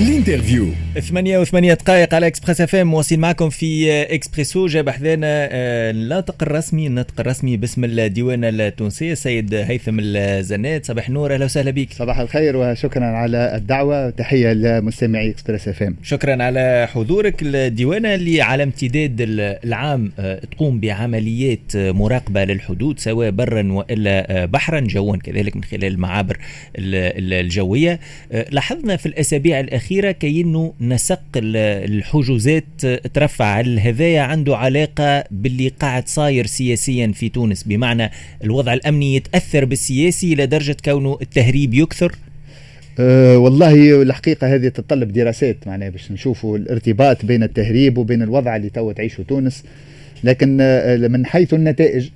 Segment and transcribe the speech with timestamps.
[0.00, 0.68] L'interview.
[1.00, 6.86] ثمانية وثمانية دقائق على Express FM مواصلين معكم في اكسبريسو جاب حذانا آه، الناطق الرسمي
[6.86, 11.92] الناطق الرسمي باسم الديوانة التونسية السيد هيثم الزناد صباح النور أهلا وسهلا بك.
[11.92, 17.34] صباح الخير وشكرا على الدعوة وتحية لمستمعي اكسبريس اف ام شكرا على حضورك.
[17.42, 19.16] الديوانة اللي على امتداد
[19.64, 25.84] العام آه، تقوم بعمليات مراقبة للحدود سواء برا وإلا آه، بحرا جوا كذلك من خلال
[25.84, 26.36] المعابر
[26.78, 28.00] الجوية.
[28.50, 32.64] لاحظنا في الأسابيع الأخيرة كأنه نسق الحجوزات
[33.14, 37.62] ترفع هذايا عنده علاقة باللي قاعد صاير سياسيا في تونس.
[37.62, 38.10] بمعنى
[38.44, 42.12] الوضع الأمني يتأثر بالسياسي لدرجة كونه التهريب يكثر؟
[42.98, 48.70] أه والله الحقيقة هذه تتطلب دراسات معناها باش نشوفوا الارتباط بين التهريب وبين الوضع اللي
[48.70, 49.64] توا تعيشه تونس.
[50.24, 52.08] لكن أه من حيث النتائج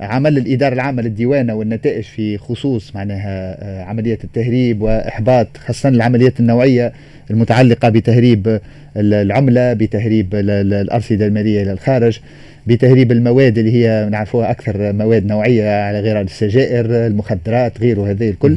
[0.00, 6.92] عمل الإدارة العامة للديوانة والنتائج في خصوص معناها أه عملية التهريب وإحباط خاصة العمليات النوعية
[7.30, 8.60] المتعلقة بتهريب
[8.96, 12.20] العملة بتهريب الأرصدة المالية إلى الخارج
[12.66, 18.56] بتهريب المواد اللي هي نعرفوها أكثر مواد نوعية على غير السجائر المخدرات غيره هذه الكل.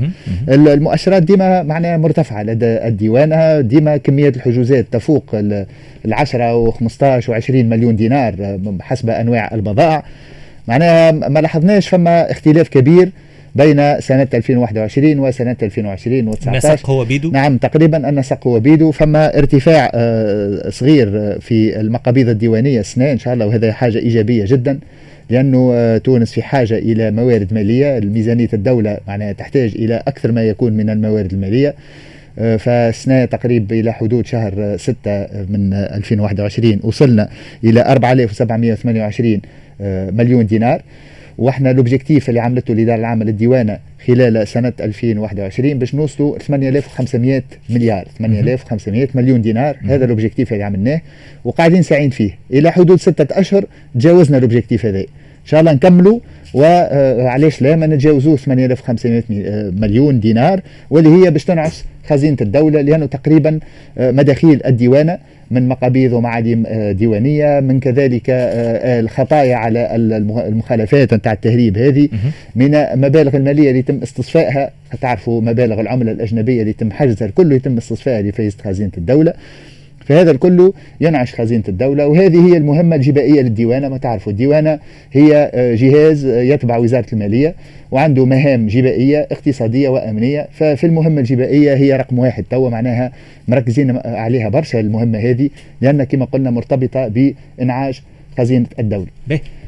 [0.50, 5.36] المؤشرات ديما معناها مرتفعة لدى الديوانة ديما كمية الحجوزات تفوق
[6.06, 10.04] العشرة و15 و20 مليون دينار حسب أنواع البضائع.
[10.68, 13.12] معناها ما لاحظناش فما اختلاف كبير
[13.56, 18.92] بين سنة 2021 وسنة 2020 و19 النسق هو بيدو؟ نعم تقريبا النسق هو بيدو.
[18.92, 24.80] فما ارتفاع آه، صغير في المقابيض الديوانية السنة إن شاء الله وهذا حاجة إيجابية جدا
[25.30, 28.00] لأنه آه، تونس في حاجة إلى موارد مالية.
[28.00, 31.76] ميزانية الدولة معناها تحتاج إلى أكثر ما يكون من الموارد المالية.
[32.40, 37.30] آه، فسنة تقريبا إلى حدود شهر 6 من 2021 وصلنا
[37.64, 39.42] إلى 4728
[40.12, 40.82] مليون دينار.
[41.38, 48.08] وإحنا l'objectif اللي عملته الإدارة العامة للديوانة خلال سنة 2021 باش نوصلوا 8500 مليار.
[48.20, 49.78] 8500 مليون دينار.
[49.84, 51.02] هذا l'objectif اللي عملناه
[51.44, 52.38] وقاعدين ساعين فيه.
[52.54, 53.66] إلى حدود ستة أشهر
[53.96, 55.00] تجاوزنا l'objectif هذا.
[55.00, 55.06] إن
[55.46, 56.20] شاء الله نكملوا.
[56.54, 59.24] وعليش لا؟ ما نتجاوزوه 8500
[59.72, 60.62] مليون دينار.
[60.90, 63.60] واللي هي باش تنعش خزينة الدولة لأنه تقريبا
[63.98, 65.18] آه، مداخيل الديوانة
[65.52, 72.10] من مقابيض ومعادم آه، ديوانية من كذلك آه، الخطايا على المخالفات نتاع التهريب هذه
[72.56, 74.72] من مبالغ المالية اللي يتم استصفائها.
[75.02, 79.34] تعرفوا مبالغ العمله الأجنبية اللي يتم حجزها كله يتم استصفائها لفيزة خزينة الدولة.
[80.08, 83.90] فهذا الكل ينعش خزينة الدولة وهذه هي المهمة الجبائية للديوانة.
[83.90, 84.80] ما تعرفوا الديوانة
[85.12, 87.56] هي آه، جهاز يتبع وزارة المالية
[87.92, 90.48] وعنده مهام جبائية اقتصادية وأمنية.
[90.52, 93.12] ففي المهمة الجبائية هي رقم واحد توا معناها
[93.48, 95.50] مركزين عليها برشا المهمة هذه
[95.82, 98.04] لأن كما قلنا مرتبطة بإنعاش
[98.38, 99.08] خزينة الدولة.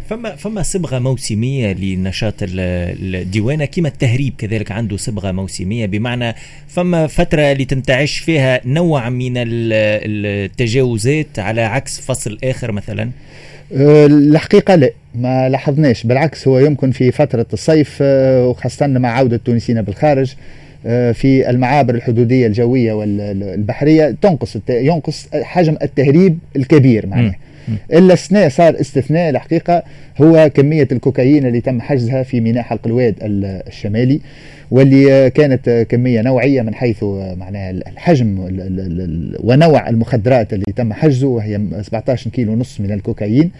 [0.09, 6.36] فما فما صبغه موسمية لنشاط الديوانة كما التهريب كذلك عنده صبغه موسمية بمعنى
[6.68, 13.09] فما فترة اللي تنتعش فيها نوع من التجاوزات على عكس فصل آخر مثلا؟
[13.74, 19.36] أه، الحقيقة لا ما لاحظناش بالعكس هو يمكن في فترة الصيف أه، وخاصة مع عودة
[19.36, 20.34] التونسيين بالخارج
[20.86, 27.36] أه، في المعابر الحدودية الجوية والبحرية تنقص ينقص حجم التهريب الكبير معناه
[27.94, 29.84] إلا استثناء صار استثناء الحقيقة
[30.22, 34.19] هو كمية الكوكايين اللي تم حجزها في ميناء حلق الواد الشمالي
[34.72, 37.03] واللي كانت كمية نوعية من حيث
[37.38, 38.50] معناها الحجم
[39.44, 43.52] ونوع المخدرات اللي تم حجزه وهي 17 كيلو ونص من الكوكايين.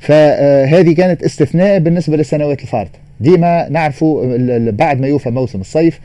[0.00, 2.98] فهذه كانت استثناء بالنسبة للسنوات الفارطة.
[3.20, 4.36] ديما نعرفوا
[4.70, 6.00] بعد ما يوفى موسم الصيف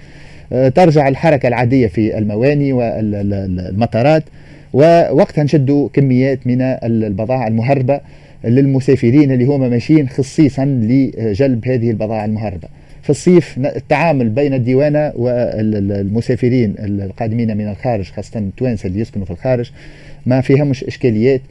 [0.75, 4.23] ترجع الحركة العادية في المواني والمطارات.
[4.73, 8.01] ووقتها نشدوا كميات من البضائع المهربة
[8.43, 12.67] للمسافرين اللي هما ماشيين خصيصا لجلب هذه البضائع المهربة.
[13.03, 19.71] في الصيف التعامل بين الديوانة والمسافرين القادمين من الخارج خاصة التوانسة اللي يسكنوا في الخارج
[20.25, 21.41] ما فيهمش إشكاليات.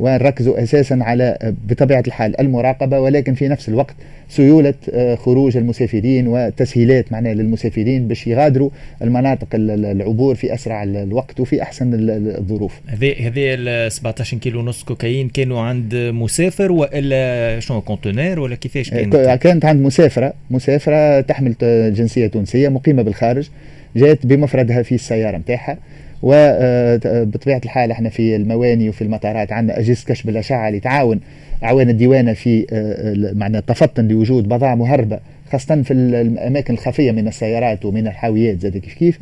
[0.00, 3.94] ونركزوا أساسا على بطبيعة الحال المراقبة ولكن في نفس الوقت
[4.28, 8.70] سيولة آه، خروج المسافرين وتسهيلات معناها للمسافرين باش يغادروا
[9.02, 11.90] المناطق العبور في أسرع الوقت وفي أحسن
[12.38, 12.80] الظروف.
[12.86, 18.90] هذه هذه ال 17 كيلو ونص كوكايين كانوا عند مسافر وإلا شنو كونتينر ولا كيفاش
[18.90, 21.54] كانت؟ كانت عند مسافرة مسافرة تحمل
[21.94, 23.48] جنسية تونسية مقيمة بالخارج
[23.96, 25.78] جاءت بمفردها في السيارة نتاعها
[26.22, 31.20] وبطبيعة الحال إحنا في المواني وفي المطارات عندنا أجهزة كشف الأشعة اللي تعاون
[31.64, 35.20] اعوان الديوانه في آه، معنى التفطن لوجود بضائع مهربة
[35.52, 39.18] خاصة في الأماكن الخفية من السيارات ومن الحاويات زاد كيف كيف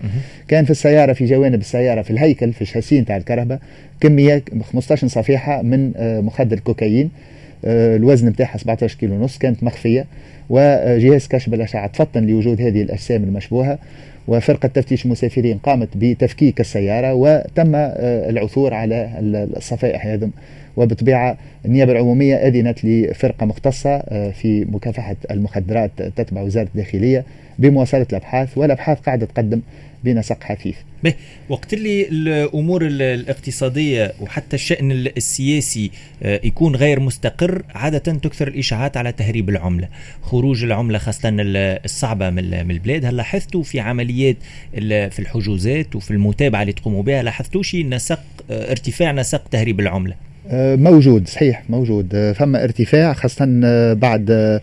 [0.49, 3.61] كان في السيارة في جوانب السيارة في الهيكل في الشاسين تاع الكهرباء
[4.01, 4.43] كمية
[4.73, 7.11] 15 صفيحة من آه، مخدر كوكايين.
[7.65, 10.07] آه، الوزن نتاعها 17 كيلو ونص كانت مخفية.
[10.51, 13.79] وجهاز كشف الأشعة تفطن لوجود هذه الأجسام المشبوهة.
[14.29, 17.73] وفرقة تفتيش المسافرين قامت بتفكيك السيارة وتم
[18.05, 19.11] العثور على
[19.57, 20.31] الصفائح هذم
[20.79, 23.99] وبطبيعة النيابة العمومية أذنت لفرقة مختصة
[24.31, 27.25] في مكافحة المخدرات تتبع وزارة الداخلية
[27.59, 29.61] بمواصلة الأبحاث والأبحاث قاعدة تقدم
[30.05, 30.77] بنسق حثيث.
[31.05, 31.15] به
[31.49, 35.91] وقت اللي الأمور الاقتصادية وحتى الشأن السياسي
[36.23, 39.89] آه، يكون غير مستقر عادة تكثر الإشاعات على تهريب العملة.
[40.23, 41.29] خروج العملة خاصة
[41.85, 43.05] الصعبة من البلاد.
[43.05, 44.37] هل لاحظتوا في عمليات
[44.75, 48.21] في الحجوزات وفي المتابعة اللي تقوموا بها لاحظتوا شيء نسق
[48.51, 52.33] آه، ارتفاع نسق تهريب العملة؟ آه، موجود صحيح موجود.
[52.35, 53.47] فما ارتفاع خاصة
[53.93, 54.61] بعد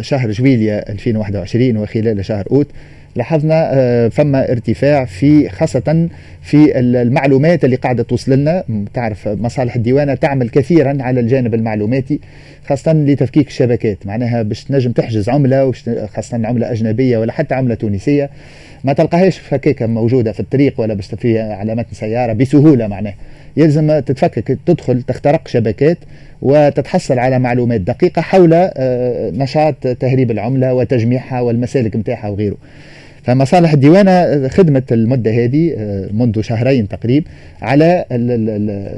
[0.00, 2.68] شهر جويليا 2021 وخلال شهر أوت
[3.16, 6.08] لاحظنا آه، فما ارتفاع في خاصة
[6.42, 8.64] في المعلومات اللي قاعدة توصل لنا.
[8.94, 12.20] تعرف مصالح الديوانة تعمل كثيرا على الجانب المعلوماتي
[12.68, 14.06] خاصة لتفكيك الشبكات.
[14.06, 15.72] معناها باش تنجم تحجز عملة
[16.14, 18.30] خاصة عملة أجنبية ولا حتى عملة تونسية
[18.84, 23.14] ما تلقاهاش فكيكة موجودة في الطريق ولا باش في علامات سيارة بسهولة معناها.
[23.56, 25.98] يلزم تتفكك تدخل تخترق شبكات
[26.42, 32.56] وتتحصل على معلومات دقيقة حول آه، نشاط تهريب العملة وتجميعها والمسالك متاعها وغيره.
[33.22, 37.26] فمصالح الديوانة خدمت المدة هذه آه، منذ شهرين تقريبا
[37.62, 38.04] على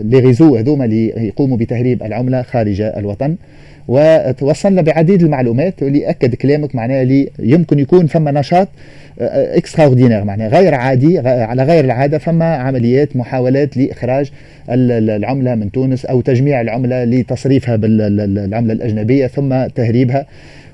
[0.04, 3.36] لي ريزو هذوما اللي يقوموا بتهريب العملة خارج الوطن.
[3.88, 8.68] وتوصلنا بعديد المعلومات واللي أكد كلامك معناها اللي يمكن يكون فما نشاط
[9.20, 14.30] اكستراوردينير معناها غير عادي على غير العادة فما عمليات محاولات لإخراج
[14.70, 20.26] العملة من تونس أو تجميع العملة لتصريفها بالعمله الأجنبية ثم تهريبها.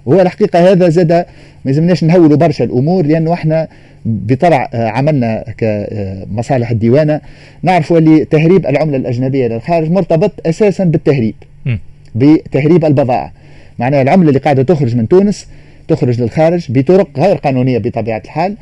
[0.06, 1.24] وهو الحقيقة هذا زاد ما
[1.66, 3.68] يلزمناش نهولوا برشا الأمور لأنه إحنا
[4.04, 7.20] بطبع آه، عملنا كمصالح الديوانة
[7.62, 11.34] نعرفوا اللي تهريب العملة الأجنبية للخارج مرتبط أساسا بالتهريب.
[12.14, 13.32] بتهريب البضائع.
[13.78, 15.46] معناها العملة اللي قاعدة تخرج من تونس
[15.88, 18.56] تخرج للخارج بطرق غير قانونية بطبيعة الحال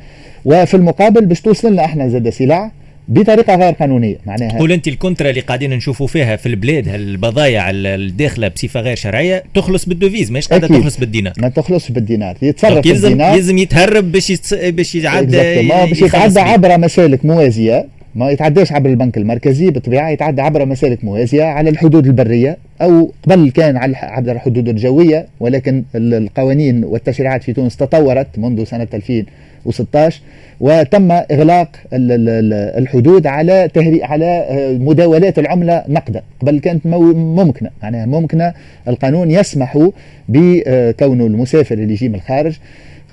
[0.45, 2.71] وفي المقابل باش توصل لنا إحنا زاد سلع
[3.09, 4.17] بطريقة غير قانونية.
[4.27, 9.45] معناها تقول انت الكونترا اللي قاعدين نشوفوا فيها في البلاد البضائع الداخلة بصفة غير شرعية
[9.55, 11.33] تخلص بال devise ماهيش قاعدة تخلص بالدينار.
[11.39, 13.37] ما تخلصش بالدينار يتصرف يلزم بالدينار.
[13.37, 14.55] يلزم يتهرب باش يتص...
[14.55, 17.87] باش يتعدى باش يتعدى عبر مسالك موازية.
[18.15, 23.51] ما يتعداش عبر البنك المركزي بالطبيعة يتعدى عبر مسالك موازية على الحدود البرية أو قبل
[23.51, 30.21] كان على عبر الحدود الجويه ولكن القوانين والتشريعات في تونس تطورت منذ سنة 2016
[30.61, 36.23] وتم إغلاق الحدود على تهري على آه، مداولات العملة نقدا.
[36.41, 37.71] قبل كانت ممكنة.
[37.83, 38.53] معناها ممكنة
[38.89, 39.89] القانون يسمح
[40.29, 42.57] بكون المسافر اللي يجي من الخارج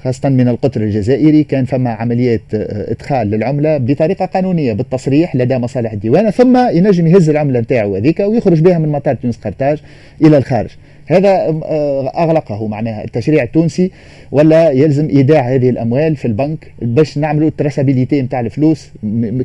[0.04, 5.92] خاصة من القطر الجزائري كان فما عمليات آه، إدخال للعملة بطريقة قانونية بالتصريح لدى مصالح
[5.92, 9.78] الديوانة ثم ينجم يهز العملة نتاعو هذيك ويخرج بها من مطار تونس قرطاج
[10.22, 10.70] إلى الخارج.
[11.08, 13.92] هذا آه، أغلقه معناها التشريع التونسي
[14.32, 18.90] ولا يلزم إيداع هذه الأموال في البنك باش نعملوا ال traçabilité نتاع الفلوس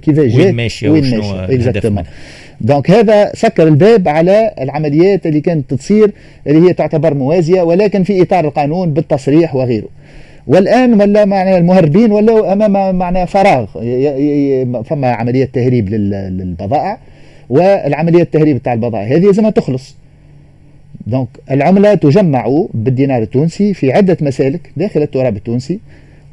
[0.02, 1.46] كيفاش جات وين ماشية وين ماشية.
[2.60, 6.10] donc هذا سكر الباب على العمليات اللي كانت تصير
[6.46, 9.88] اللي هي تعتبر موازية ولكن في إطار القانون بالتصريح وغيره.
[10.46, 13.66] والآن ولا معناها المهربين ولاو أمام معناها فراغ
[14.82, 16.98] فما عملية تهريب للبضائع
[17.48, 19.96] والعملية التهريب تاع البضائع هذه لازمها تخلص.
[21.06, 25.80] donc العملة تجمع بالدينار التونسي في عدة مسالك داخل التراب التونسي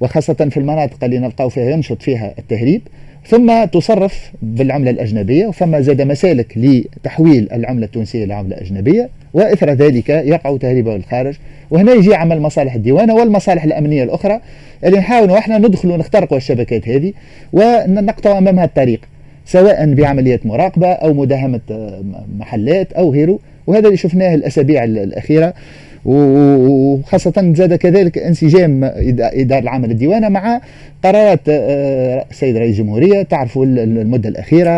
[0.02, 2.82] وخاصة في المناطق اللي نلقاو فيها ينشط فيها التهريب
[3.28, 10.58] ثم تصرف بالعملة الأجنبية وفما زاد مسالك لتحويل العملة التونسية لعملة أجنبية وإثر ذلك يقع
[10.58, 11.36] تهريبه للخارج.
[11.72, 14.40] وهنا يجي عمل مصالح الديوانة والمصالح الأمنية الأخرى
[14.84, 17.14] اللي نحاولوا إحنا ندخلوا نخترقوا الشبكات هذه
[17.54, 19.02] ونقطع أمامها الطريق
[19.46, 21.62] سواء بعمليات مراقبة أو مداهمة
[22.38, 23.40] محلات أو غيره.
[23.68, 25.54] وهذا اللي شفناه الأسابيع الأخيرة.
[26.06, 28.84] وخاصة زاد كذلك انسجام
[29.20, 30.62] إدارة العمل الديوانة مع
[31.04, 33.22] قرارات آه، السيد رئيس الجمهورية.
[33.22, 34.70] تعرفوا المدة الأخيرة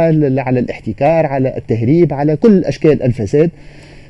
[0.41, 3.49] على الاحتكار على التهريب على كل أشكال الفساد.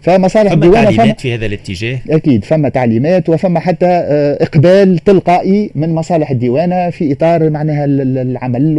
[0.03, 5.89] فمصالح الديوانه تعليمات في هذا الاتجاه أكيد فما تعليمات وفما حتى آه، إقبال تلقائي من
[5.89, 8.75] مصالح الديوانة في إطار معناها العمل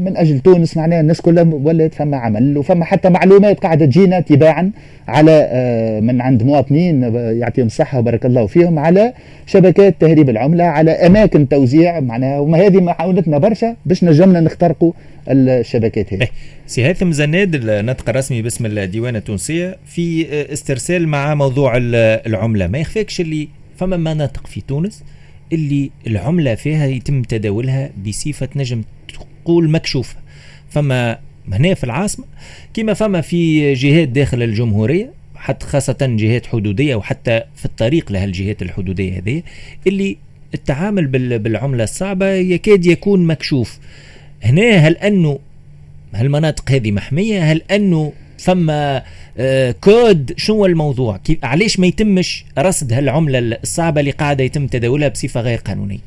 [0.00, 4.70] من أجل تونس معناها الناس كلها ولات فما عمل وفما حتى معلومات قاعدة تجينا تباعا
[5.08, 9.12] على آه، من عند مواطنين يعطيهم الصحة وبارك الله فيهم على
[9.46, 14.92] شبكات تهريب العملة على أماكن توزيع معناها وما هذه محاولتنا برشا باش نجمنا نخترقوا
[15.28, 16.28] الشبكات هذه.
[16.66, 20.15] سي هيثم زناد النطق الرسمي باسم الديوانة التونسية في
[20.52, 22.66] استرسال مع موضوع العملة.
[22.66, 25.04] ما يخفاكش اللي فما مناطق في تونس
[25.52, 28.82] اللي العملة فيها يتم تداولها بصفة نجم
[29.44, 30.16] تقول مكشوفة.
[30.70, 31.18] فما
[31.52, 32.24] هنا في العاصمة
[32.74, 39.18] كما فما في جهات داخل الجمهورية حتى خاصة جهات حدودية وحتى في الطريق لهالجهات الحدودية
[39.18, 39.42] هذه
[39.86, 40.16] اللي
[40.54, 41.06] التعامل
[41.38, 43.78] بالعملة الصعبة يكاد يكون مكشوف.
[44.42, 45.38] هنا هل انه
[46.14, 48.70] هالمناطق هذه محمية؟ هل أنه ثم
[49.38, 55.40] آه، كود شنو الموضوع؟ علاش ما يتمش رصد هالعملة الصعبة اللي قاعدة يتم تداولها بصفة
[55.40, 55.98] غير قانونية؟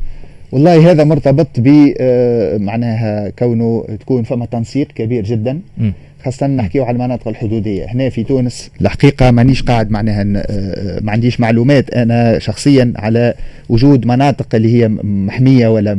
[0.51, 5.91] والله هذا مرتبط ب آه، معناها كونه تكون فما تنسيق كبير جدا م.
[6.25, 11.39] خاصة نحكيو على المناطق الحدودية هنا في تونس الحقيقة مانيش قاعد معناها آه، ما عنديش
[11.39, 13.33] معلومات أنا شخصيا على
[13.69, 15.91] وجود مناطق اللي هي محمية ولا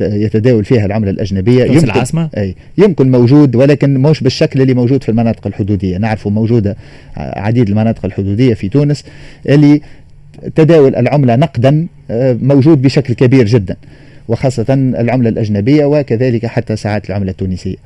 [0.00, 5.08] يتداول فيها العملة الأجنبية يمكن العاصمة؟ أي يمكن موجود ولكن مش بالشكل اللي موجود في
[5.08, 6.76] المناطق الحدودية نعرفه موجودة
[7.16, 9.04] عديد المناطق الحدودية في تونس
[9.48, 9.80] اللي
[10.54, 13.76] تداول العملة نقدا آه، موجود بشكل كبير جدا
[14.28, 17.76] وخاصة العملة الأجنبية وكذلك حتى ساعات العملة التونسية.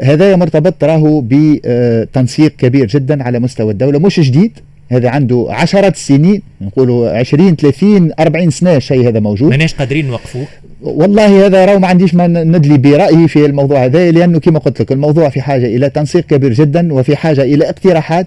[0.00, 4.58] هذا مرتبط راهو بتنسيق كبير جدا على مستوى الدولة مش جديد
[4.88, 9.50] هذا عنده عشرات السنين نقولوا 20 30 40 سنة الشيء هذا موجود.
[9.50, 10.46] ماناش قادرين نوقفوه
[10.82, 14.92] والله هذا راهو ما عنديش ما ندلي برأيي في الموضوع هذا لأنه كما قلت لك
[14.92, 18.26] الموضوع في حاجة إلى تنسيق كبير جدا وفي حاجة إلى اقتراحات.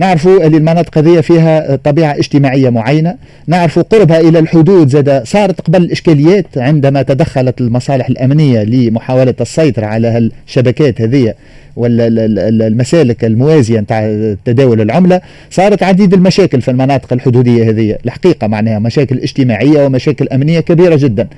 [0.00, 3.14] نعرفوا أن المناطق هذه فيها طبيعة اجتماعية معينة
[3.46, 10.30] نعرفوا قربها إلى الحدود زاد صارت قبل الإشكاليات عندما تدخلت المصالح الأمنية لمحاولة السيطرة على
[10.46, 11.34] الشبكات هذه
[11.76, 19.18] والمسالك الموازية نتاع تداول العملة صارت عديد المشاكل في المناطق الحدودية هذه الحقيقة معناها مشاكل
[19.18, 21.28] اجتماعية ومشاكل أمنية كبيرة جدا.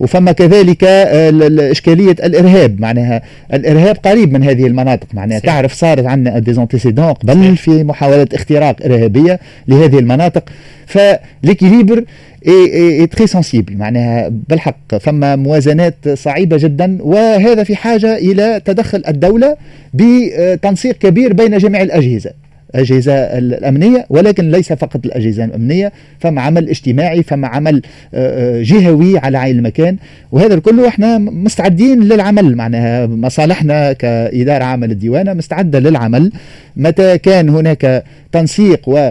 [0.00, 1.32] وفما كذلك آه،
[1.70, 2.80] إشكالية الإرهاب.
[2.80, 3.22] معناها
[3.54, 5.06] الإرهاب قريب من هذه المناطق.
[5.14, 5.46] معناها سي.
[5.46, 10.44] تعرف صارت عندنا des antécédents قبل في محاولة اختراق إرهابية لهذه المناطق.
[10.86, 12.04] فال équilibre
[12.48, 16.98] est très sensible معناها بالحق فما موازنات صعيبة جدا.
[17.00, 19.56] وهذا في حاجة إلى تدخل الدولة
[19.94, 22.30] بتنسيق كبير بين جميع الأجهزة.
[22.76, 27.82] الأجهزة الأمنية ولكن ليس فقط الأجهزة الأمنية فما عمل اجتماعي فما عمل
[28.14, 29.96] آه، آه، جهوي على عين المكان.
[30.32, 36.32] وهذا الكل إحنا مستعدين للعمل معناها مصالحنا كإدارة عامة للديوانة مستعدة للعمل.
[36.76, 39.10] متى كان هناك تنسيق و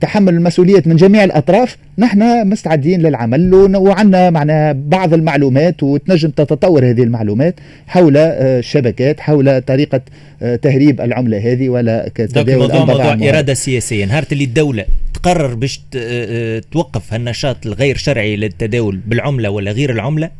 [0.00, 1.76] تحمل المسؤولية من جميع الأطراف.
[1.98, 7.54] نحن مستعدين للعمل وعندنا معنا بعض المعلومات وتنجم تتطور هذه المعلومات
[7.86, 10.00] حول آه، الشبكات حول طريقة
[10.42, 14.04] آه، تهريب العملة هذه ولا تداول موضوع, موضوع إرادة سياسية.
[14.04, 14.84] نهار اللي الدولة
[15.14, 20.30] تقرر باش آه، توقف هالنشاط الغير شرعي للتداول بالعملة ولا غير العملة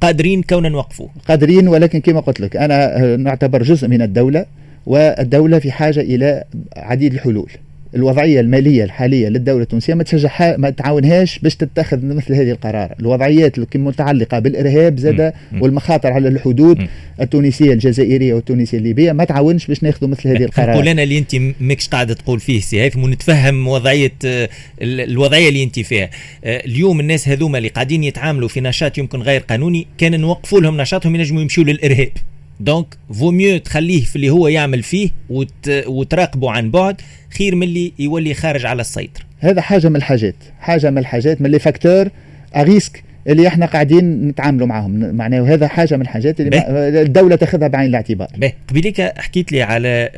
[0.00, 1.10] قادرين كونا نوقفوه.
[1.28, 4.46] قادرين ولكن كما قلت لك أنا نعتبر جزء من الدولة
[4.86, 6.44] والدولة في حاجة إلى
[6.76, 7.50] عديد الحلول.
[7.94, 12.94] الوضعية المالية الحالية للدولة التونسية ما تشجعها ما تعاونهاش باش تتخذ مثل هذه القرار.
[13.00, 16.88] الوضعيات المتعلقه بالإرهاب زاد والمخاطر على الحدود
[17.20, 21.36] التونسية الجزائرية والتونسية الليبية ما تعاونش باش ناخذوا مثل هذه القرارات قول لنا اللي أنت
[21.60, 24.48] ماكش قاعدة تقول فيه سي هيثم ونتفهم وضعية آه،
[24.82, 26.10] الوضعية اللي أنت فيها.
[26.44, 30.80] آه، اليوم الناس هذوما اللي قاعدين يتعاملوا في نشاط يمكن غير قانوني كان نوقفوا لهم
[30.80, 32.12] نشاطهم ينجموا يمشوا للإرهاب.
[32.60, 35.68] donc vaut mieux تخليه في اللي هو يعمل فيه وت...
[35.86, 37.00] وتراقبه عن بعد
[37.38, 39.24] خير من اللي يولي خارج على السيطرة.
[39.38, 42.08] هذا حاجة من الحاجات حاجة من الحاجات من les facteurs
[42.56, 45.14] à risque اللي إحنا قاعدين نتعاملوا معهم.
[45.14, 46.64] معناه هذا حاجة من الحاجات اللي.
[47.02, 48.28] الدولة تاخذها بعين الاعتبار.
[48.36, 50.10] به قبيليك حكيت لي على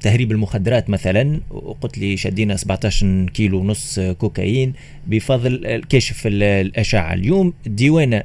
[0.00, 4.72] تهريب المخدرات مثلا وقلت لي شدينا 17 كيلو ونص كوكايين
[5.06, 7.14] بفضل كشف الأشعة.
[7.14, 8.22] اليوم الديوانة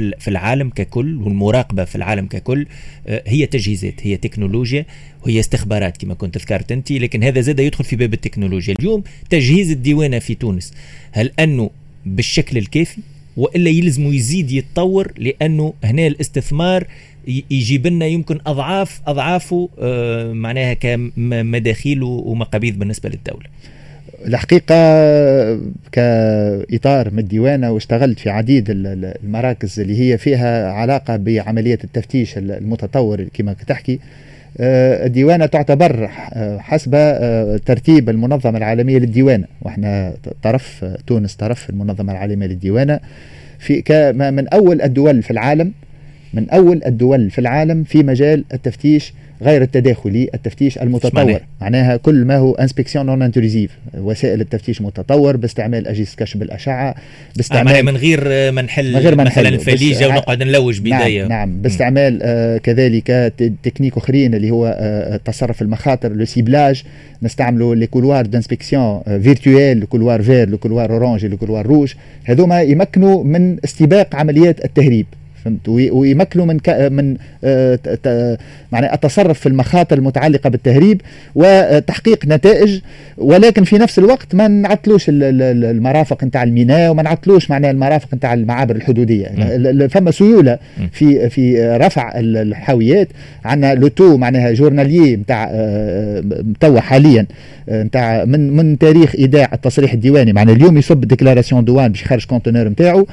[0.00, 2.66] في العالم ككل والمراقبة في العالم ككل
[3.06, 4.86] آه، هي تجهيزات هي تكنولوجيا
[5.26, 8.74] وهي استخبارات كما كنت ذكرت أنت لكن هذا زاد يدخل في باب التكنولوجيا.
[8.80, 10.72] اليوم تجهيز الديوانة في تونس
[11.12, 11.70] هل أنه
[12.06, 13.00] بالشكل الكافي؟
[13.36, 16.86] وإلا يلزم يزيد يتطور لأنه هنا الاستثمار
[17.50, 23.46] يجيب لنا يمكن اضعاف اضعافه آه، معناها كمداخيل ومقابيض بالنسبة للدولة.
[24.26, 24.74] الحقيقة
[25.92, 33.52] كإطار من الديوانة واشتغلت في عديد المراكز اللي هي فيها علاقة بعملية التفتيش المتطور كما
[33.52, 34.00] تحكي.
[34.60, 39.46] آه، الديوانة تعتبر آه، حسب آه، ترتيب المنظمة العالمية للديوانة.
[39.62, 43.00] وإحنا طرف تونس طرف المنظمة العالمية للديوانة.
[43.58, 45.72] في من أول الدول في العالم
[46.34, 51.40] من أول الدول في العالم في مجال التفتيش غير التداخلي التفتيش المتطور.
[51.60, 56.94] معناها كل ما هو inspection non intrusive وسائل التفتيش متطور باستعمال أجهزة كشف الاشعه
[57.36, 61.28] باستعمال آه من غير ما نحل من غير ما مثلا الفليجه ونقعد نلوج بدايه نعم,
[61.28, 61.62] نعم.
[61.62, 63.32] باستعمال آه كذلك
[63.62, 66.82] techniques أخرين اللي هو آه تصرف المخاطر le ciblage
[67.22, 71.92] نستعملوا les couloirs d'inspection virtuels le couloir vert le couloir orange le couloir rouge
[72.24, 75.06] هذوما يمكنوا من استباق عمليات التهريب.
[75.44, 78.38] فهمت؟ ويمكنوا من من آه،
[78.72, 81.00] معنى التصرف في المخاطر المتعلقة بالتهريب
[81.34, 82.80] وتحقيق نتائج
[83.18, 88.76] ولكن في نفس الوقت ما نعطلوش المرافق نتاع الميناء وما نعطلوش معناها المرافق نتاع المعابر
[88.76, 89.26] الحدودية.
[89.88, 90.58] فما سيولة
[90.92, 93.08] في في رفع الحاويات
[93.44, 96.24] عندنا لوتو معناها جورناليي نتاع آه،
[96.60, 97.26] توا حاليا
[97.68, 100.32] نتاع من من تاريخ إيداع التصريح الديواني.
[100.32, 103.06] معناها اليوم يصب déclaration douane باش يخرج conteneur نتاعو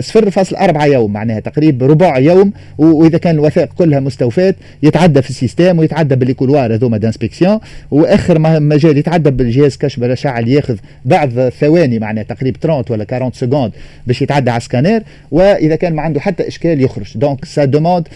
[0.00, 1.75] 0.4 يوم معناها تقريبا.
[1.82, 6.96] ربع يوم وإذا كان الوثائق كلها مستوفاة يتعدى في ال système ويتعدى بال couloir هذوما
[6.96, 7.58] d'inspection
[7.90, 13.32] وآخر مجال يتعدى بالجهاز كشف الأشعة اللي ياخذ بعض ثواني معناها تقريبا 30 ولا 40
[13.32, 13.72] secondes
[14.06, 17.18] باش يتعدى على السكانير وإذا كان ما عنده حتى إشكال يخرج.
[17.18, 18.08] donc ça demande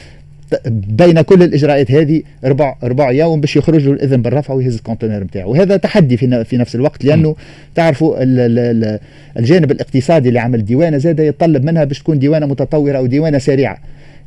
[0.68, 5.24] بين كل الإجراءات هذه ربع ربع يوم باش يخرج له الإذن بالرفع ويهز ال conteneur
[5.24, 5.50] نتاعو.
[5.50, 7.36] وهذا تحدي في في نفس الوقت لأنه
[7.74, 8.16] تعرفوا
[9.38, 13.78] الجانب الاقتصادي اللي عمل ديوانه زاد يتطلب منها باش تكون ديوانة متطورة أو ديوانة سريعة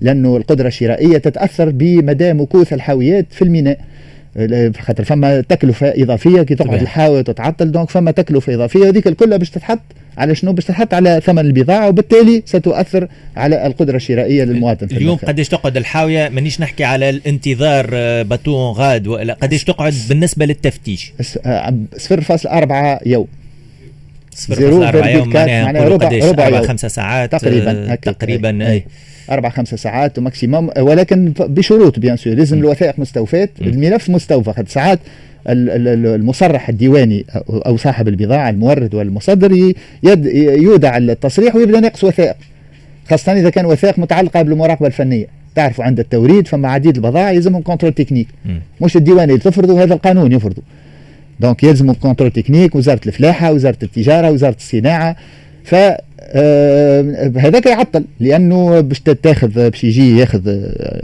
[0.02, 3.80] لأنه القدرة الشرائية تتأثر بمدى مكوث الحاويات في الميناء.
[4.80, 9.50] خاطر فما تكلفة إضافية كي تقعد الحاوية تتعطل donc فما تكلفة إضافية هذيك الكل باش
[9.50, 9.80] تتحط
[10.18, 15.50] على شنو؟ باش تحط على ثمن البضاعة وبالتالي ستؤثر على القدرة الشرائية للمواطن اليوم قديش
[15.50, 21.14] تقعد الحاوية؟ مانيش نحكي على الانتظار آه، bateau en rade ولا قديش تقعد بالنسبة للتفتيش؟
[21.22, 23.28] 0.4 آه، يوم.
[24.36, 24.56] 0.4
[25.08, 28.86] يوم معناها ربع ربع خمسة ساعات تقريبا آه، تقريبا أي.
[29.32, 32.34] أربع خمسة ساعات و maximum ولكن بشروط bien sûr.
[32.34, 34.64] لازم الوثائق مستوفاه الملف مستوفى.
[34.68, 35.00] ساعات
[35.48, 39.74] المصرح الديواني أو صاحب البضاعة المورد والمصدر
[40.34, 42.36] يودع التصريح ويبدأ ناقص وثائق.
[43.10, 45.26] خاصة إذا كان وثائق متعلقة بالمراقبة الفنية.
[45.56, 48.28] تعرفوا عند التوريد فما عديد البضائع يلزمهم contrôle technique.
[48.82, 50.64] مش الديواني اللي تفرضوا هذا القانون يفرضوا
[51.40, 55.16] donc يلزموا contrôle technique وزارة الفلاحة وزارة التجارة وزارة الصناعة.
[55.64, 55.76] ف
[56.36, 60.42] آه هذاك يعطل لأنه باش تاخذ باش يجي ياخذ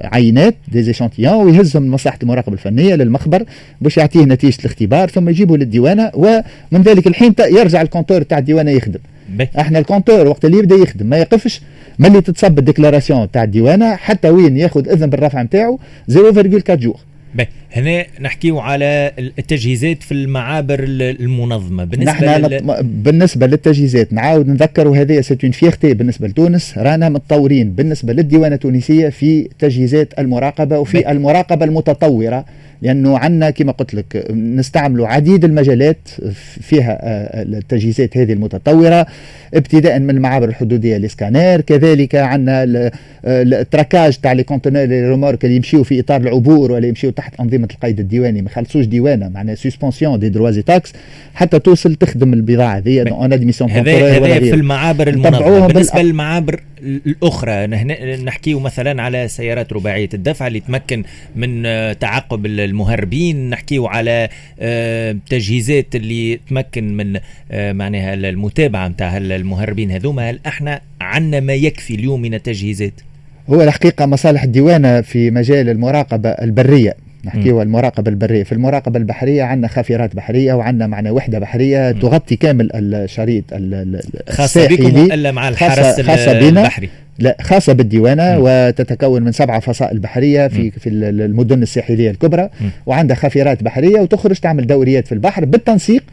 [0.04, 3.44] عينات des échantillons ويهزهم من مصلحه المراقبة الفنية للمخبر
[3.82, 8.72] باش يعطيه نتيجة الاختبار ثم يجيبه للديوانة ومن ذلك الحين يرجع ال compteur تاع الديوانة
[8.72, 9.00] يخدم
[9.30, 9.50] بي.
[9.60, 11.62] إحنا ال compteur وقت اللي يبدأ يخدم ما يقفش
[12.00, 15.80] ملي تتصب ال déclaration تاع الديوانة حتى وين ياخذ إذن بالرفع نتاعو
[16.12, 17.00] 0.4 jour.
[17.74, 22.84] هنا نحكيو على التجهيزات في المعابر المنظمة بالنسبة نحن لل...
[22.84, 29.10] بالنسبة للتجهيزات نعاود نذكر وهذه c'est une vérité بالنسبة لتونس رانا متطورين بالنسبة للديوانة التونسية
[29.10, 31.12] في تجهيزات المراقبة وفي بي.
[31.12, 32.46] المراقبة المتطورة
[32.82, 36.08] لأنه عندنا كما قلت لك نستعملوا عديد المجالات
[36.62, 39.08] فيها آه، التجهيزات هذه المتطورة
[39.54, 42.92] ابتداء من المعابر الحدودية الاسكانير كذلك عندنا آه،
[43.26, 47.59] ال traçage تاع les conteneurs لي اللي يمشيو في إطار العبور ولا يمشيو تحت أنظمة
[47.64, 50.94] القيد الديواني ما يخلصوش ديوانة معناها suspension des droits et taxes
[51.34, 55.68] حتى توصل تخدم البضاعة هذه en admission هذا في المعابر المنظمة.
[55.68, 57.68] بالنسبة للمعابر الأخرى
[58.18, 61.04] نحكيو مثلا على سيارات رباعية الدفع اللي تمكن
[61.36, 67.20] من آه، تعقب المهربين نحكيو على آه، تجهيزات اللي تمكن من
[67.52, 70.30] آه، معناها المتابعة نتاع المهربين هذوما.
[70.30, 72.94] هل إحنا عندنا ما يكفي اليوم من التجهيزات؟
[73.50, 77.09] هو الحقيقة مصالح الديوانة في مجال المراقبة البرية.
[77.26, 81.92] نحكيو المراقبة البرية في المراقبة البحرية عندنا خافرات بحرية وعندنا معنا وحدة بحرية.
[81.92, 83.44] تغطي كامل الشريط
[84.30, 88.42] خاصة بكم ولا مع الحرس خاصة بنا البحري لا خاصة بالديوانة م.
[88.42, 90.72] وتتكون من سبعة فصائل بحرية في م.
[90.80, 92.66] في المدن الساحلية الكبرى م.
[92.86, 96.04] وعندها خافرات بحرية وتخرج تعمل دوريات في البحر بالتنسيق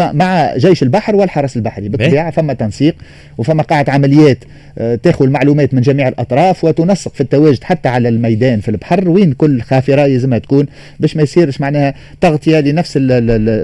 [0.00, 2.94] مع جيش البحر والحرس البحري بالطبيعه فما تنسيق
[3.38, 4.38] وفما قاعدة عمليات
[4.78, 9.08] آه، تاخذ المعلومات من جميع الأطراف وتنسق في التواجد حتى على الميدان في البحر.
[9.08, 10.66] وين كل خافرة لازمها تكون؟
[11.00, 12.96] باش ما يصيرش معناها تغطية لنفس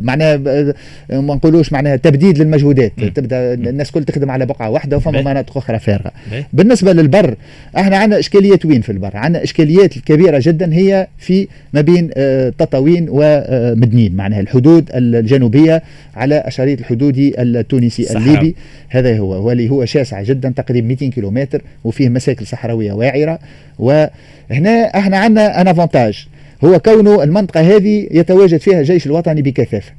[0.03, 0.75] معناها آه،
[1.11, 2.93] ما نقولوش معناها تبديد للمجهودات.
[3.15, 6.13] تبدأ الناس كل تخدم على بقعة واحدة وفما مناطق أخرى فارغة.
[6.53, 7.35] بالنسبة للبر
[7.79, 12.49] إحنا عندنا إشكاليات وين في البر؟ عندنا إشكاليات كبيرة جدا هي في ما بين آه،
[12.59, 15.83] تطاوين ومدنين معناها الحدود الجنوبية
[16.21, 18.17] على الشريط الحدودي التونسي.
[18.17, 18.55] الليبي.
[18.89, 19.47] هذا هو.
[19.47, 23.39] واللي هو شاسع جدا تقريبا 200 كيلومتر وفيه مساكل صحراوية واعرة.
[23.79, 26.27] وهنا إحنا عندنا ان افونتاج
[26.65, 29.93] هو كونه المنطقة هذه يتواجد فيها الجيش الوطني بكثافة.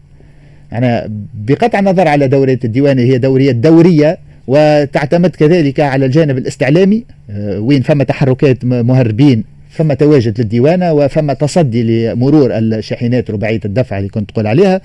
[0.71, 7.03] يعني بقطع النظر على دورية الديوانية هي دوريات دورية وتعتمد كذلك على الجانب الاستعلامي.
[7.29, 14.09] آه، وين فما تحركات مهربين فما تواجد للديوانة وفما تصدي لمرور الشاحنات رباعية الدفع اللي
[14.09, 14.81] كنت تقول عليها.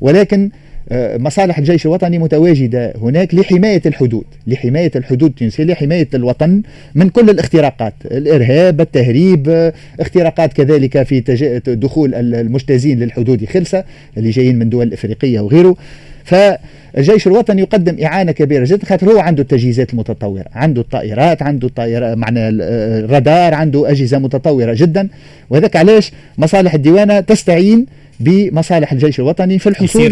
[0.00, 0.50] ولكن
[0.92, 6.62] مصالح الجيش الوطني متواجدة هناك لحماية الحدود لحماية الحدود التونسية لحماية الوطن
[6.94, 11.20] من كل الاختراقات الإرهاب التهريب آه، اختراقات كذلك في
[11.66, 13.84] دخول المجتازين للحدود خلسة
[14.16, 15.76] اللي جايين من دول إفريقية وغيره.
[16.24, 22.16] فالجيش الوطني يقدم إعانة كبيرة جدا خاطر هو عنده التجهيزات المتطورة عنده الطائرات عنده الطائرات
[22.16, 25.08] معنى الرادار عنده أجهزة متطورة جدا.
[25.50, 27.86] وذلك علاش مصالح الديوانة تستعين
[28.20, 30.02] بمصالح الجيش الوطني في الحصول.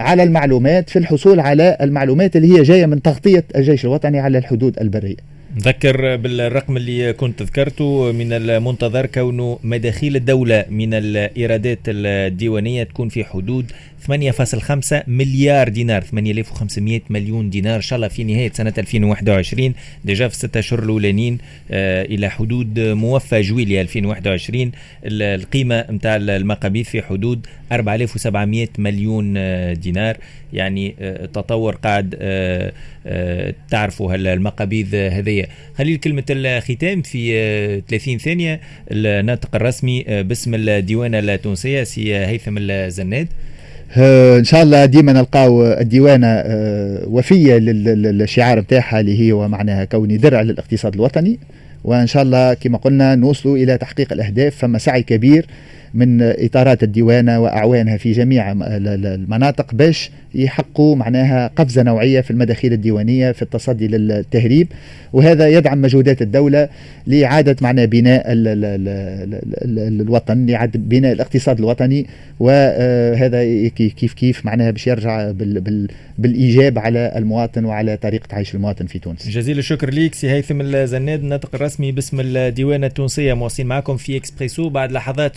[0.00, 4.78] على المعلومات في الحصول على المعلومات اللي هي جاية من تغطية الجيش الوطني على الحدود
[4.80, 5.16] البرية
[5.56, 13.24] نذكر بالرقم اللي كنت ذكرته من المنتظر كونه مداخيل الدولة من الإيرادات الديوانية تكون في
[13.24, 13.72] حدود
[14.06, 17.76] 8.5 مليار دينار 8500 مليون دينار.
[17.76, 21.38] إن شاء الله في نهاية سنة 2021 déjà في الست اشهر الأولانيين
[21.70, 24.72] آه إلى حدود موفى جويلية 2021
[25.04, 30.16] القيمة نتاع المقابيض في حدود 4700 مليون آه دينار.
[30.52, 30.94] يعني
[31.34, 32.72] تطور قاعد آه
[33.06, 35.46] آه تعرفوا المقابيض هذيا.
[35.78, 38.60] خليل كلمة الختام في 30 آه، ثانية.
[38.90, 43.28] الناطق الرسمي باسم الديوانة التونسية سي هيثم الزناد.
[44.38, 50.42] إن شاء الله ديما نلقاو الديوانة آه، وفية للشعار نتاعها اللي هي معناها كوني درع
[50.42, 51.38] للاقتصاد الوطني.
[51.84, 55.46] وإن شاء الله كما قلنا نوصلوا إلى تحقيق الأهداف فما سعي كبير
[55.96, 63.32] من إطارات الديوانة وأعوانها في جميع المناطق باش يحققوا معناها قفزة نوعية في المداخيل الديوانية
[63.32, 64.68] في التصدي للتهريب.
[65.12, 66.68] وهذا يدعم مجهودات الدولة
[67.06, 68.24] لإعادة معناها بناء
[69.66, 72.06] الوطن لإعادة بناء الاقتصاد الوطني.
[72.40, 75.32] وهذا كيف كيف معناها باش يرجع
[76.18, 79.28] بالإيجاب على المواطن وعلى طريقة عيش المواطن في تونس.
[79.28, 81.20] جزيل الشكر ليك سي هيثم الزناد.
[81.20, 83.34] الناطق الرسمي باسم الديوانة التونسية.
[83.34, 84.68] مواصلين معكم في إكسبريسو.
[84.68, 85.36] بعد لحظات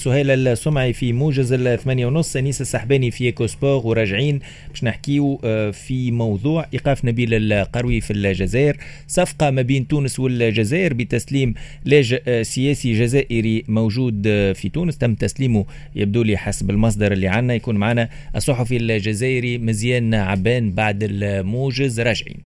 [0.52, 2.36] السمعي في موجز الثمانية ونص.
[2.36, 4.40] أنيس السحباني في ايكو سبور وراجعين.
[4.70, 8.78] باش نحكيو آه، في موضوع إيقاف نبيل القروي في الجزائر.
[9.08, 11.54] صفقة ما بين تونس والجزائر بتسليم
[11.86, 14.98] لاجئ آه، سياسي جزائري موجود آه، في تونس.
[14.98, 21.04] تم تسليمه يبدو لي حسب المصدر اللي عندنا يكون معنا الصحفي الجزائري مزيان عبان بعد
[21.04, 22.00] الموجز.
[22.00, 22.38] راجعين.